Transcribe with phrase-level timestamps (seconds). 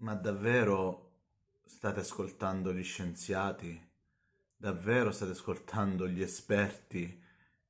[0.00, 1.10] Ma davvero
[1.62, 3.78] state ascoltando gli scienziati?
[4.56, 7.22] Davvero state ascoltando gli esperti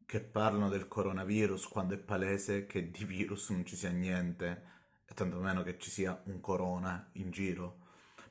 [0.06, 4.62] che parlano del coronavirus quando è palese che di virus non ci sia niente
[5.06, 7.78] e tantomeno che ci sia un corona in giro?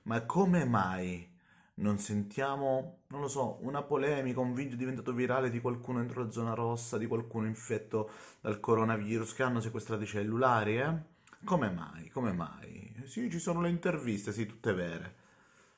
[0.03, 1.29] Ma come mai
[1.75, 6.31] non sentiamo, non lo so, una polemica, un video diventato virale di qualcuno dentro la
[6.31, 8.09] zona rossa, di qualcuno infetto
[8.39, 11.17] dal coronavirus che hanno sequestrato i cellulari, eh?
[11.43, 12.09] Come mai?
[12.09, 12.93] Come mai?
[13.05, 15.15] Sì, ci sono le interviste, sì, tutte vere.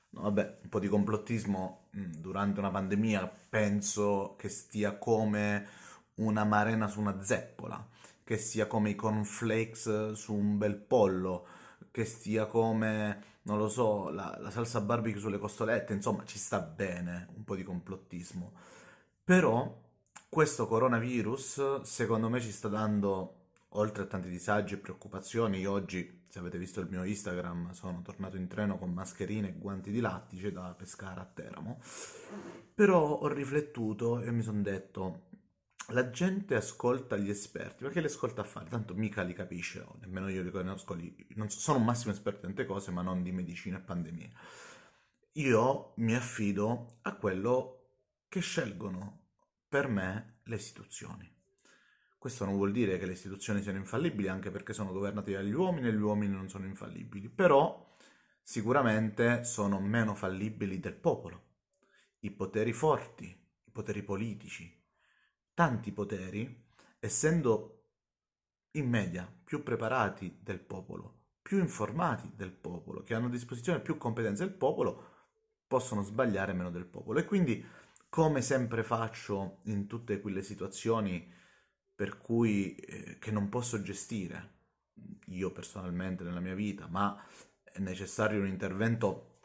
[0.09, 5.67] No, vabbè, un po' di complottismo mm, durante una pandemia penso che stia come
[6.16, 7.88] una marena su una zeppola,
[8.23, 11.48] che sia come i cornflakes su un bel pollo,
[11.91, 16.59] che stia come, non lo so, la, la salsa barbecue sulle costolette, insomma, ci sta
[16.59, 18.52] bene un po' di complottismo.
[19.23, 19.80] Però
[20.30, 23.41] questo coronavirus, secondo me, ci sta dando
[23.73, 28.02] oltre a tanti disagi e preoccupazioni, io oggi, se avete visto il mio Instagram, sono
[28.02, 31.80] tornato in treno con mascherine e guanti di lattice da pescare a Teramo,
[32.73, 35.28] però ho riflettuto e mi sono detto,
[35.88, 38.69] la gente ascolta gli esperti, perché li ascolta a fare?
[38.69, 40.95] Tanto mica li capisce, nemmeno io li conosco,
[41.35, 44.30] non so, sono un massimo esperto in tante cose, ma non di medicina e pandemia.
[45.33, 47.78] Io mi affido a quello
[48.28, 49.19] che scelgono
[49.67, 51.41] per me le istituzioni.
[52.22, 55.88] Questo non vuol dire che le istituzioni siano infallibili, anche perché sono governate dagli uomini
[55.88, 57.95] e gli uomini non sono infallibili, però
[58.44, 61.45] sicuramente sono meno fallibili del popolo.
[62.19, 64.72] I poteri forti, i poteri politici,
[65.55, 66.63] tanti poteri,
[67.00, 67.86] essendo
[68.73, 73.97] in media più preparati del popolo, più informati del popolo, che hanno a disposizione più
[73.97, 75.08] competenze del popolo,
[75.66, 77.17] possono sbagliare meno del popolo.
[77.17, 77.66] E quindi,
[78.09, 81.39] come sempre faccio in tutte quelle situazioni,
[82.02, 84.53] per cui eh, che non posso gestire
[85.27, 87.23] io personalmente nella mia vita, ma
[87.61, 89.38] è necessario un intervento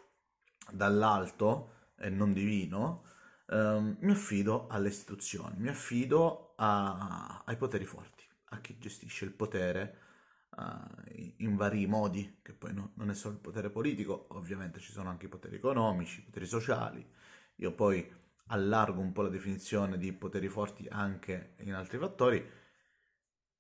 [0.72, 3.04] dall'alto e non divino,
[3.50, 9.32] ehm, mi affido alle istituzioni, mi affido a, ai poteri forti, a chi gestisce il
[9.32, 9.98] potere
[10.56, 14.92] uh, in vari modi, che poi no, non è solo il potere politico, ovviamente ci
[14.92, 17.06] sono anche i poteri economici, i poteri sociali.
[17.56, 18.10] Io poi
[18.48, 22.44] allargo un po' la definizione di poteri forti anche in altri fattori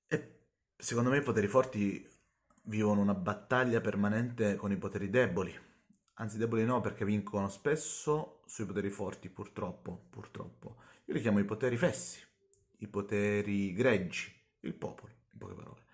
[0.06, 0.40] e
[0.76, 2.08] secondo me i poteri forti
[2.64, 5.56] vivono una battaglia permanente con i poteri deboli,
[6.14, 10.76] anzi deboli no perché vincono spesso sui poteri forti purtroppo, purtroppo.
[11.06, 12.20] Io li chiamo i poteri fessi,
[12.78, 15.84] i poteri greggi, il popolo, in poche parole.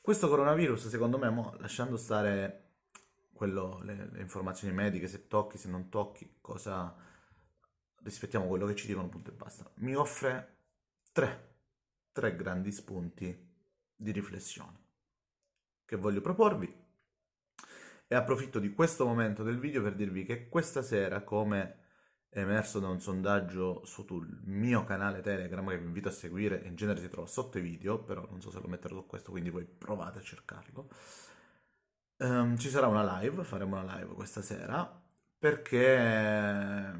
[0.00, 2.60] Questo coronavirus secondo me, mo, lasciando stare
[3.32, 6.94] quello, le, le informazioni mediche, se tocchi, se non tocchi, cosa
[8.04, 9.68] rispettiamo quello che ci dicono, punto e basta.
[9.76, 10.56] Mi offre
[11.12, 11.54] tre,
[12.12, 13.52] tre grandi spunti
[13.96, 14.82] di riflessione
[15.84, 16.82] che voglio proporvi
[18.06, 21.82] e approfitto di questo momento del video per dirvi che questa sera, come
[22.30, 27.00] emerso da un sondaggio sul mio canale Telegram che vi invito a seguire, in genere
[27.00, 29.64] si trova sotto i video, però non so se lo metterò su questo, quindi voi
[29.64, 30.88] provate a cercarlo.
[32.16, 35.02] Um, ci sarà una live, faremo una live questa sera
[35.36, 36.94] perché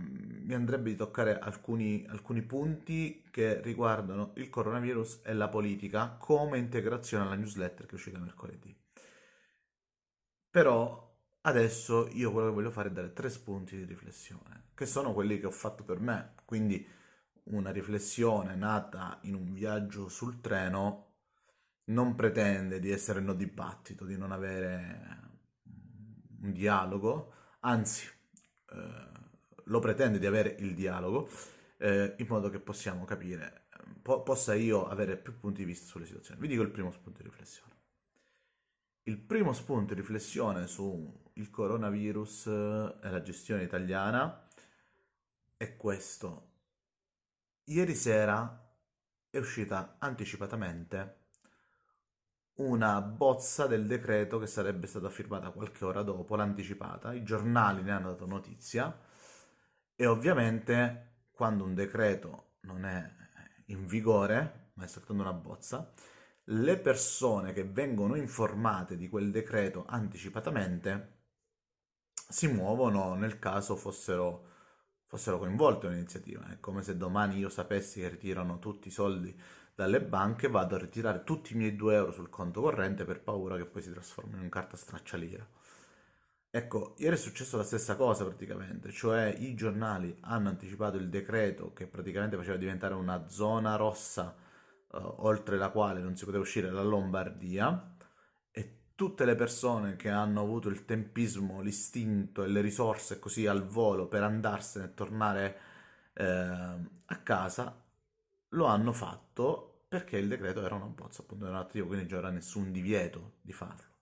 [0.45, 6.59] mi andrebbe di toccare alcuni, alcuni, punti che riguardano il coronavirus e la politica come
[6.59, 8.75] integrazione alla newsletter che è uscita mercoledì.
[10.51, 15.13] Però adesso io quello che voglio fare è dare tre spunti di riflessione, che sono
[15.13, 16.87] quelli che ho fatto per me, quindi
[17.45, 21.13] una riflessione nata in un viaggio sul treno
[21.87, 25.23] non pretende di essere no dibattito, di non avere
[26.41, 28.07] un dialogo, anzi
[28.71, 29.14] eh,
[29.65, 31.29] lo pretende di avere il dialogo
[31.79, 33.67] eh, in modo che possiamo capire,
[34.03, 36.41] po- possa io avere più punti di vista sulle situazioni.
[36.41, 37.73] Vi dico il primo spunto di riflessione.
[39.05, 44.49] Il primo spunto di riflessione sul coronavirus eh, e la gestione italiana
[45.57, 46.53] è questo.
[47.65, 48.63] Ieri sera
[49.31, 51.23] è uscita anticipatamente
[52.57, 57.91] una bozza del decreto che sarebbe stata firmata qualche ora dopo, l'anticipata, i giornali ne
[57.91, 58.97] hanno dato notizia
[59.97, 63.13] e ovviamente quando un decreto non è
[63.67, 65.93] in vigore, ma è soltanto una bozza,
[66.49, 71.13] le persone che vengono informate di quel decreto anticipatamente
[72.29, 74.49] si muovono nel caso fossero,
[75.07, 76.49] fossero coinvolte in un'iniziativa.
[76.51, 79.35] È come se domani io sapessi che ritirano tutti i soldi
[79.75, 83.57] dalle banche vado a ritirare tutti i miei 2 euro sul conto corrente per paura
[83.57, 85.47] che poi si trasformino in carta straccialira.
[86.57, 91.73] Ecco, ieri è successo la stessa cosa praticamente, cioè i giornali hanno anticipato il decreto
[91.73, 94.37] che praticamente faceva diventare una zona rossa
[94.93, 97.97] uh, oltre la quale non si poteva uscire la Lombardia
[98.53, 103.67] e tutte le persone che hanno avuto il tempismo, l'istinto e le risorse così al
[103.67, 105.59] volo per andarsene e tornare
[106.13, 107.77] eh, a casa,
[108.51, 112.31] lo hanno fatto perché il decreto era una bozza, appunto era attivo, quindi non c'era
[112.31, 113.94] nessun divieto di farlo.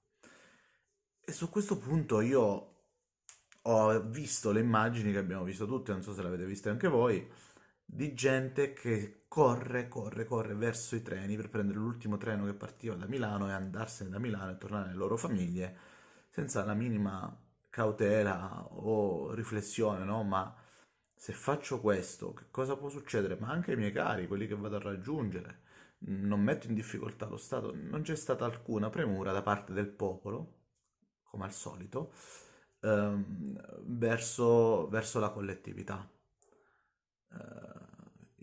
[1.25, 2.75] E su questo punto io
[3.63, 6.89] ho visto le immagini che abbiamo visto tutti, non so se le avete viste anche
[6.89, 7.31] voi,
[7.85, 12.95] di gente che corre, corre, corre verso i treni per prendere l'ultimo treno che partiva
[12.97, 15.77] da Milano e andarsene da Milano e tornare alle loro famiglie
[16.29, 17.35] senza la minima
[17.71, 20.23] cautela o riflessione, no?
[20.25, 20.55] Ma
[21.15, 23.37] se faccio questo, che cosa può succedere?
[23.37, 25.61] Ma anche ai miei cari, quelli che vado a raggiungere,
[26.01, 27.73] non metto in difficoltà lo Stato.
[27.75, 30.62] Non c'è stata alcuna premura da parte del popolo,
[31.32, 32.12] come al solito,
[32.81, 36.06] ehm, verso, verso, la collettività.
[37.31, 37.37] Eh,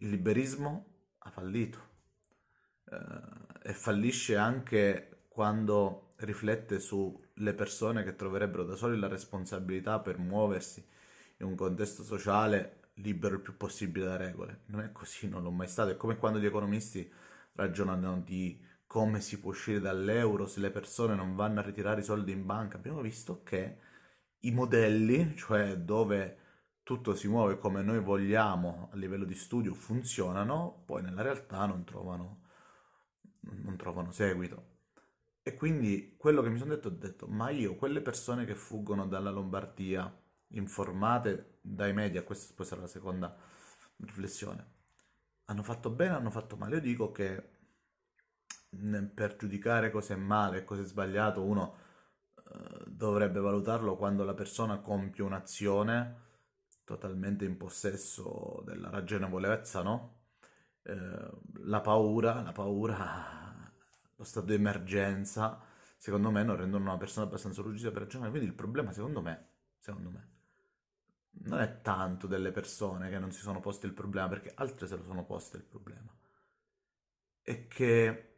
[0.02, 0.86] il liberismo
[1.20, 1.80] ha fallito
[2.86, 10.18] eh, e fallisce anche quando riflette sulle persone che troverebbero da soli la responsabilità per
[10.18, 10.84] muoversi
[11.38, 14.62] in un contesto sociale libero il più possibile da regole.
[14.66, 15.92] Non è così, non l'ho mai stato.
[15.92, 17.08] È come quando gli economisti
[17.54, 18.60] ragionano di
[18.90, 22.44] come si può uscire dall'euro se le persone non vanno a ritirare i soldi in
[22.44, 22.78] banca.
[22.78, 23.78] Abbiamo visto che
[24.40, 26.38] i modelli, cioè dove
[26.82, 31.84] tutto si muove come noi vogliamo a livello di studio, funzionano, poi nella realtà non
[31.84, 32.46] trovano,
[33.42, 34.78] non trovano seguito.
[35.44, 39.06] E quindi quello che mi sono detto, ho detto, ma io, quelle persone che fuggono
[39.06, 40.12] dalla Lombardia,
[40.54, 43.38] informate dai media, questa poi sarà la seconda
[43.98, 44.66] riflessione,
[45.46, 46.76] hanno fatto bene, hanno fatto male.
[46.78, 47.58] Io dico che
[49.14, 51.76] per giudicare cosa è male e cosa è sbagliato, uno
[52.36, 56.28] eh, dovrebbe valutarlo quando la persona compie un'azione
[56.84, 60.18] totalmente in possesso della ragionevolezza, no?
[60.84, 61.30] Eh,
[61.64, 63.72] la paura, la paura,
[64.16, 65.62] lo stato di emergenza,
[65.98, 68.32] secondo me non rendono una persona abbastanza lucida per ragionare.
[68.32, 70.28] Quindi il problema, secondo me, secondo me,
[71.44, 74.96] non è tanto delle persone che non si sono poste il problema, perché altre se
[74.96, 76.12] lo sono poste il problema.
[77.42, 78.29] È che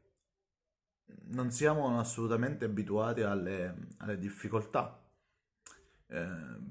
[1.30, 5.00] non siamo assolutamente abituati alle, alle difficoltà.
[6.08, 6.28] Eh,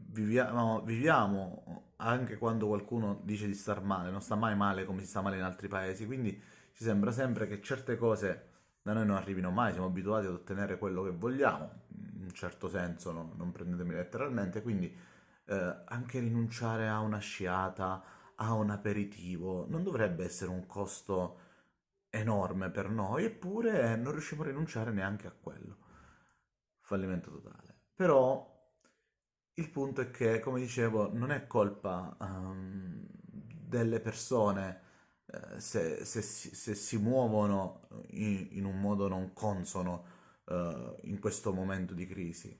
[0.08, 5.06] viviamo, viviamo, anche quando qualcuno dice di star male, non sta mai male come si
[5.06, 6.30] sta male in altri paesi, quindi
[6.72, 8.48] ci sembra sempre che certe cose
[8.82, 11.70] da noi non arrivino mai, siamo abituati ad ottenere quello che vogliamo,
[12.14, 13.32] in un certo senso, no?
[13.36, 14.94] non prendetemi letteralmente, quindi
[15.46, 18.02] eh, anche rinunciare a una sciata,
[18.36, 21.48] a un aperitivo, non dovrebbe essere un costo
[22.10, 25.76] enorme per noi, eppure non riusciamo a rinunciare neanche a quello.
[26.80, 27.74] Fallimento totale.
[27.94, 28.50] Però
[29.54, 34.88] il punto è che, come dicevo, non è colpa um, delle persone
[35.26, 40.04] eh, se, se, se, si muovono in, in, un modo non consono
[40.46, 42.58] uh, in questo momento di crisi.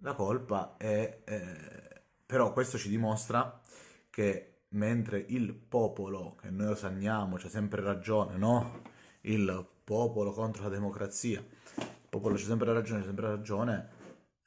[0.00, 1.22] La colpa è...
[1.24, 3.60] Eh, però questo ci dimostra
[4.10, 8.82] che mentre il popolo, che noi osanniamo, c'ha sempre ragione, no?
[9.22, 13.88] Il popolo contro la democrazia, il popolo c'ha sempre ragione, c'ha sempre ragione,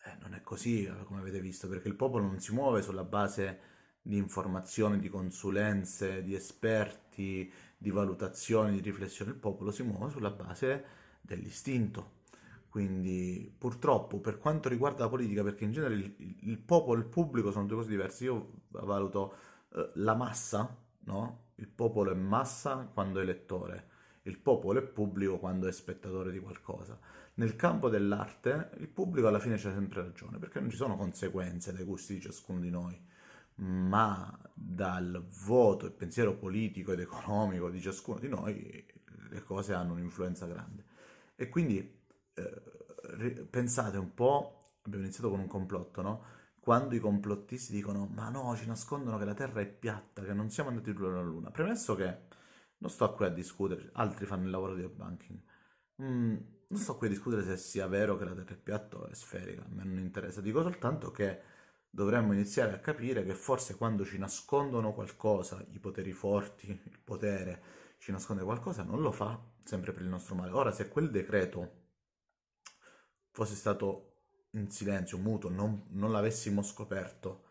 [0.03, 3.59] eh, non è così come avete visto, perché il popolo non si muove sulla base
[4.01, 10.31] di informazioni, di consulenze, di esperti, di valutazioni, di riflessioni, il popolo si muove sulla
[10.31, 10.85] base
[11.21, 12.17] dell'istinto.
[12.69, 17.09] Quindi purtroppo per quanto riguarda la politica, perché in genere il, il popolo e il
[17.09, 19.33] pubblico sono due cose diverse, io valuto
[19.75, 21.47] eh, la massa, no?
[21.55, 23.87] Il popolo è massa quando è elettore,
[24.23, 26.97] il popolo è pubblico quando è spettatore di qualcosa.
[27.35, 31.73] Nel campo dell'arte il pubblico alla fine c'ha sempre ragione, perché non ci sono conseguenze
[31.73, 33.01] dai gusti di ciascuno di noi,
[33.55, 38.85] ma dal voto e pensiero politico ed economico di ciascuno di noi
[39.29, 40.85] le cose hanno un'influenza grande.
[41.35, 42.01] E quindi
[42.33, 46.23] eh, pensate un po', abbiamo iniziato con un complotto, no?
[46.69, 50.51] Quando i complottisti dicono ma no, ci nascondono che la Terra è piatta, che non
[50.51, 51.49] siamo andati sulla Luna.
[51.49, 52.17] Premesso che
[52.77, 55.39] non sto qui a discutere, altri fanno il lavoro di banking.
[56.03, 59.07] Mm, non sto qui a discutere se sia vero che la Terra è piatta o
[59.07, 60.41] è sferica, a me non interessa.
[60.41, 61.41] Dico soltanto che
[61.89, 67.63] dovremmo iniziare a capire che forse quando ci nascondono qualcosa, i poteri forti, il potere
[67.97, 70.51] ci nasconde qualcosa, non lo fa sempre per il nostro male.
[70.51, 71.87] Ora, se quel decreto
[73.31, 74.08] fosse stato
[74.51, 77.43] in silenzio, muto, non, non l'avessimo scoperto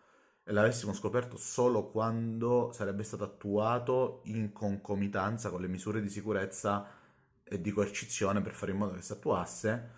[0.45, 6.87] e l'avessimo scoperto solo quando sarebbe stato attuato in concomitanza con le misure di sicurezza
[7.45, 9.97] e di coercizione per fare in modo che si attuasse,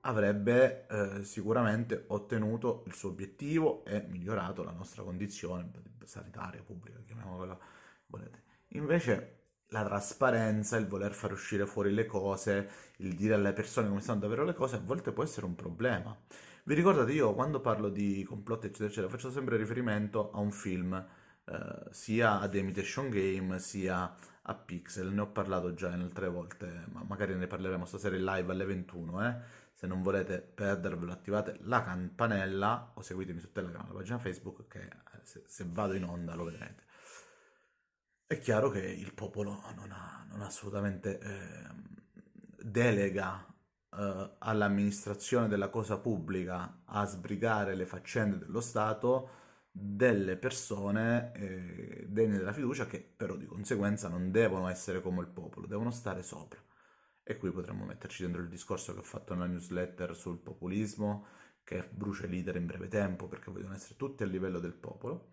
[0.00, 5.70] avrebbe eh, sicuramente ottenuto il suo obiettivo e migliorato la nostra condizione
[6.04, 7.58] sanitaria pubblica, chiamiamola
[8.06, 8.42] volete.
[8.68, 9.41] Invece
[9.72, 14.20] la trasparenza, il voler far uscire fuori le cose, il dire alle persone come stanno
[14.20, 16.16] davvero le cose, a volte può essere un problema.
[16.64, 20.94] Vi ricordate, io quando parlo di complotti, eccetera, eccetera, faccio sempre riferimento a un film,
[21.44, 25.12] eh, sia ad Imitation Game, sia a Pixel.
[25.12, 28.64] Ne ho parlato già in altre volte, ma magari ne parleremo stasera in live alle
[28.64, 29.36] 21, eh?
[29.72, 34.80] Se non volete perdervelo, attivate la campanella o seguitemi su Telegram, la pagina Facebook, che
[34.82, 34.90] eh,
[35.22, 36.90] se, se vado in onda lo vedrete.
[38.32, 43.46] È chiaro che il popolo non ha, non assolutamente eh, delega
[43.94, 49.28] eh, all'amministrazione della cosa pubblica a sbrigare le faccende dello Stato
[49.70, 55.28] delle persone eh, degne della fiducia che però di conseguenza non devono essere come il
[55.28, 56.58] popolo, devono stare sopra.
[57.22, 61.26] E qui potremmo metterci dentro il discorso che ho fatto nella newsletter sul populismo,
[61.62, 65.28] che brucia i leader in breve tempo perché vogliono essere tutti a livello del popolo.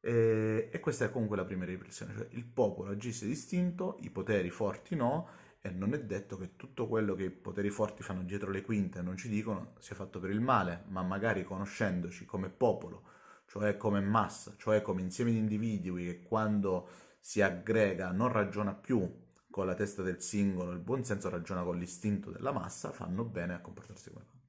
[0.00, 4.50] E, e questa è comunque la prima riflessione, cioè il popolo agisce distinto, i poteri
[4.50, 5.28] forti no,
[5.60, 9.00] e non è detto che tutto quello che i poteri forti fanno dietro le quinte
[9.00, 13.02] e non ci dicono sia fatto per il male, ma magari conoscendoci come popolo,
[13.46, 16.88] cioè come massa, cioè come insieme di individui che quando
[17.20, 21.76] si aggrega non ragiona più con la testa del singolo, il buon senso ragiona con
[21.76, 24.44] l'istinto della massa, fanno bene a comportarsi come fanno.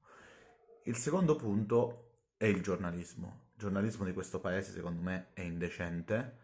[0.84, 6.40] Il secondo punto è il giornalismo giornalismo di questo paese secondo me è indecente.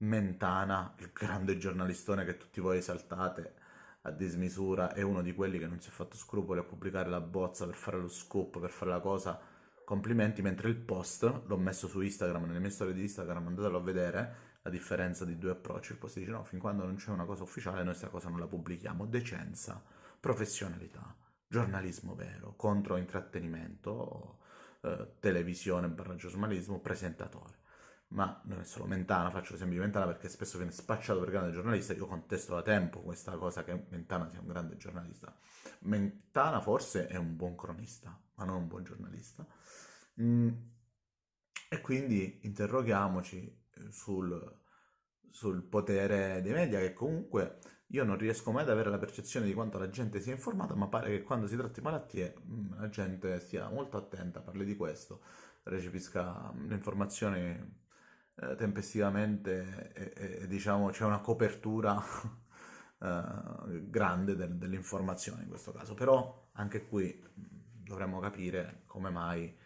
[0.00, 3.54] Mentana, il grande giornalistone che tutti voi esaltate
[4.02, 7.20] a dismisura, è uno di quelli che non si è fatto scrupoli a pubblicare la
[7.20, 9.40] bozza per fare lo scoop, per fare la cosa.
[9.82, 13.82] Complimenti, mentre il post l'ho messo su Instagram, nelle mie storie di Instagram, andatelo a
[13.82, 15.92] vedere, la differenza di due approcci.
[15.92, 18.40] Il post dice no, fin quando non c'è una cosa ufficiale noi questa cosa non
[18.40, 19.06] la pubblichiamo.
[19.06, 19.82] Decenza,
[20.20, 24.40] professionalità, giornalismo vero, contro intrattenimento
[24.80, 27.56] eh, televisione barra giornalismo, presentatore.
[28.08, 31.52] Ma non è solo Mentana, faccio l'esempio di Mentana perché spesso viene spacciato per grande
[31.52, 35.36] giornalista, io contesto da tempo questa cosa che Mentana sia un grande giornalista.
[35.80, 39.46] Mentana forse è un buon cronista, ma non un buon giornalista.
[40.22, 40.48] Mm.
[41.70, 44.60] E quindi interroghiamoci sul,
[45.30, 49.54] sul potere dei media che comunque io non riesco mai ad avere la percezione di
[49.54, 52.88] quanto la gente sia informata, ma pare che quando si tratta di malattie mm, la
[52.88, 55.22] gente stia molto attenta, parli di questo,
[55.64, 57.76] recepisca mm, le informazioni
[58.34, 61.98] eh, tempestivamente e, e, diciamo c'è una copertura
[63.00, 65.94] eh, grande del, dell'informazione in questo caso.
[65.94, 69.56] Però anche qui mm, dovremmo capire come mai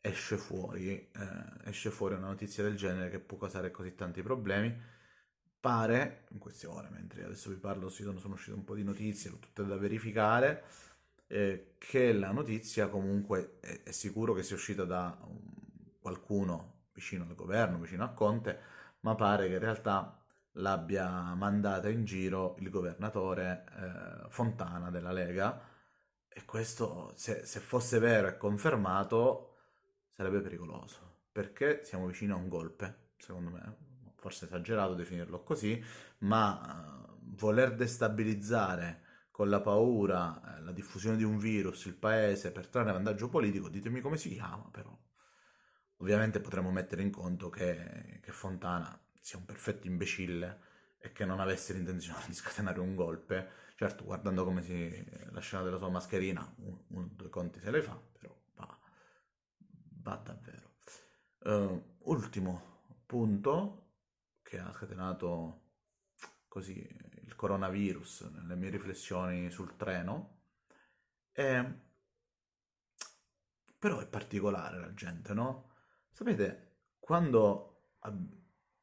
[0.00, 1.10] esce fuori, eh,
[1.64, 4.96] esce fuori una notizia del genere che può causare così tanti problemi
[5.60, 9.64] pare, in queste ore, mentre adesso vi parlo, sono, uscite un po' di notizie, tutte
[9.64, 10.64] da verificare,
[11.26, 15.16] eh, che la notizia comunque è, è, sicuro che sia uscita da
[16.00, 18.58] qualcuno vicino al governo, vicino a Conte,
[19.00, 20.20] ma pare che in realtà
[20.52, 25.60] l'abbia mandata in giro il governatore eh, Fontana della Lega.
[26.28, 29.56] E questo se, se fosse vero e confermato
[30.12, 33.87] sarebbe pericoloso perché siamo vicini a un golpe secondo me
[34.18, 35.82] forse esagerato definirlo così,
[36.18, 42.50] ma uh, voler destabilizzare con la paura eh, la diffusione di un virus il paese
[42.50, 44.96] per trarre vantaggio politico, ditemi come si chiama però.
[45.98, 50.60] Ovviamente potremmo mettere in conto che, che Fontana sia un perfetto imbecille
[50.98, 53.66] e che non avesse l'intenzione di scatenare un golpe.
[53.76, 57.82] Certo, guardando come si la scena della sua mascherina, uno o due conti se le
[57.82, 58.78] fa, però va,
[60.02, 60.72] va davvero.
[61.44, 63.87] Uh, ultimo punto,
[64.48, 65.64] che ha scatenato
[66.48, 70.38] così il coronavirus nelle mie riflessioni sul treno.
[71.32, 71.80] E...
[73.78, 75.72] Però è particolare la gente, no?
[76.10, 77.90] Sapete, quando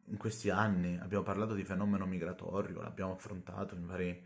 [0.05, 4.23] in questi anni abbiamo parlato di fenomeno migratorio, l'abbiamo affrontato in vari,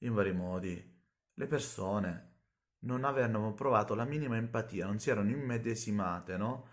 [0.00, 2.32] in vari modi, le persone
[2.80, 6.68] non avevano provato la minima empatia, non si erano immedesimate, no?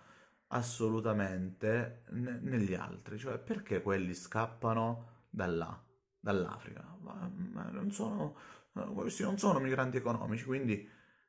[0.54, 5.84] Assolutamente ne- negli altri, cioè perché quelli scappano da là,
[6.20, 6.84] dall'Africa?
[7.02, 8.36] Ma, ma non sono,
[8.94, 10.88] questi non sono migranti economici, quindi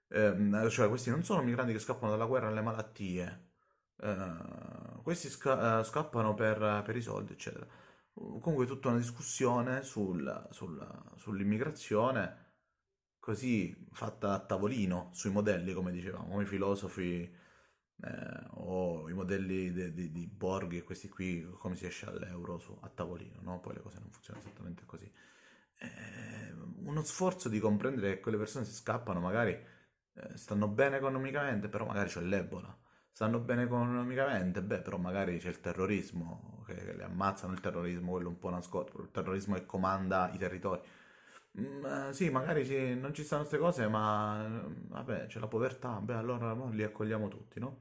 [0.08, 3.50] ehm, cioè questi non sono migranti che scappano dalla guerra e dalle malattie,
[4.00, 7.66] eh, questi sca- eh, scappano per, per, i soldi, eccetera.
[8.14, 10.86] Comunque tutta una discussione sul, sul,
[11.16, 12.40] sull'immigrazione
[13.18, 17.32] così fatta a tavolino, sui modelli, come dicevamo, i filosofi
[18.04, 22.58] eh, o i modelli di, di, di Borghi e questi qui, come si esce all'euro
[22.58, 23.60] su, a tavolino, no?
[23.60, 25.10] poi le cose non funzionano esattamente così.
[25.78, 26.52] Eh,
[26.84, 31.86] uno sforzo di comprendere che quelle persone si scappano, magari eh, stanno bene economicamente, però
[31.86, 32.76] magari c'è l'Ebola,
[33.10, 38.12] stanno bene economicamente, beh, però magari c'è il terrorismo, che, che li ammazzano il terrorismo,
[38.12, 40.80] quello un po' nascosto, il terrorismo che comanda i territori.
[41.58, 45.48] Mm, eh, sì, magari sì, non ci stanno queste cose, ma mm, vabbè, c'è la
[45.48, 47.78] povertà, beh, allora mo li accogliamo tutti, no?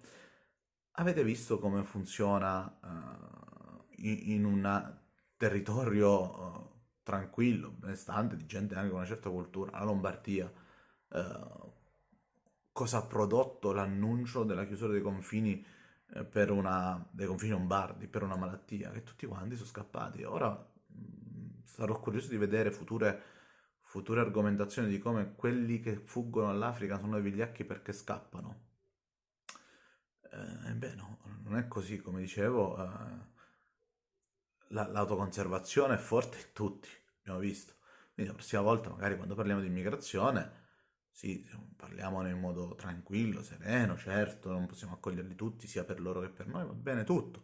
[0.96, 4.98] Avete visto come funziona uh, in, in un
[5.38, 6.10] territorio
[6.40, 6.70] uh,
[7.04, 10.52] tranquillo, benestante, di gente anche con una certa cultura, la Lombardia,
[11.10, 11.74] uh,
[12.72, 15.66] cosa ha prodotto l'annuncio della chiusura dei confini
[16.30, 20.24] per una, dei confini lombardi per una malattia, che tutti quanti sono scappati.
[20.24, 23.22] Ora mh, sarò curioso di vedere future
[23.92, 28.70] future argomentazioni di come quelli che fuggono all'Africa sono i vigliacchi perché scappano.
[30.32, 32.88] Eh, beh, no, non è così, come dicevo, eh,
[34.70, 36.88] la, l'autoconservazione è forte in tutti,
[37.20, 37.74] abbiamo visto.
[38.14, 40.52] Quindi la prossima volta, magari quando parliamo di immigrazione,
[41.12, 41.46] sì,
[41.76, 46.48] parliamone in modo tranquillo, sereno, certo, non possiamo accoglierli tutti, sia per loro che per
[46.48, 47.44] noi, va bene tutto,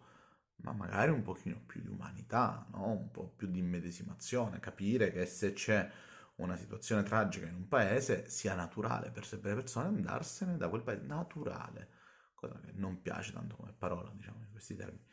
[0.61, 2.91] ma magari un pochino più di umanità, no?
[2.91, 5.91] un po' più di immedesimazione, capire che se c'è
[6.37, 11.03] una situazione tragica in un paese sia naturale per le persone andarsene da quel paese,
[11.03, 11.89] naturale,
[12.33, 15.05] cosa che non piace tanto come parola, diciamo, in questi termini.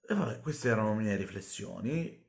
[0.00, 2.28] E vabbè, queste erano le mie riflessioni.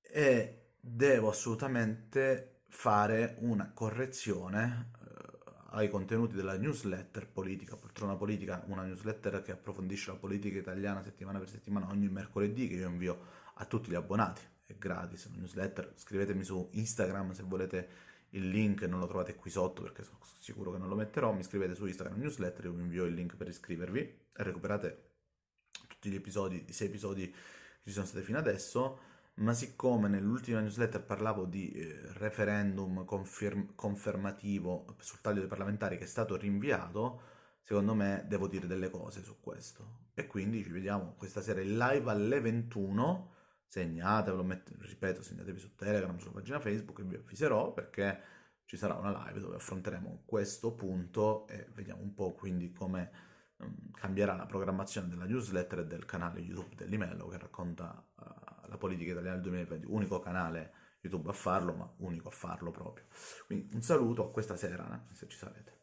[0.00, 8.82] E devo assolutamente fare una correzione eh, ai contenuti della newsletter politica, Poltrona Politica, una
[8.82, 13.64] newsletter che approfondisce la politica italiana settimana per settimana ogni mercoledì che io invio a
[13.66, 17.88] tutti gli abbonati è gratis, una newsletter, scrivetemi su Instagram se volete
[18.30, 21.42] il link, non lo trovate qui sotto perché sono sicuro che non lo metterò, mi
[21.42, 25.12] scrivete su Instagram newsletter, io vi invio il link per iscrivervi e recuperate
[25.88, 28.98] tutti gli episodi, i sei episodi che ci sono stati fino adesso,
[29.34, 36.04] ma siccome nell'ultima newsletter parlavo di eh, referendum conferm- confermativo sul taglio dei parlamentari che
[36.04, 37.20] è stato rinviato,
[37.62, 40.02] secondo me devo dire delle cose su questo.
[40.14, 43.32] E quindi ci vediamo questa sera in live alle 21
[43.68, 48.20] segnatevelo, met- ripeto, segnatevi su Telegram, sulla pagina Facebook e vi avviserò perché
[48.64, 53.10] ci sarà una live dove affronteremo questo punto e vediamo un po' quindi come
[53.58, 58.76] um, cambierà la programmazione della newsletter e del canale YouTube dell'Imello che racconta uh, la
[58.78, 63.06] politica italiana del 2020, unico canale YouTube a farlo, ma unico a farlo proprio.
[63.46, 65.73] Quindi un saluto a questa sera, eh, se ci sarete.